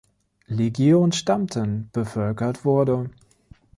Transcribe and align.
Legion 0.47 1.11
stammten, 1.11 1.91
bevölkert 1.93 2.65
wurde. 2.65 3.11